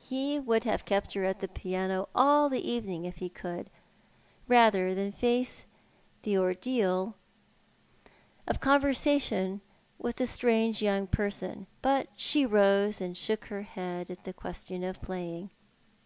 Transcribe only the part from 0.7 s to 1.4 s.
kept her at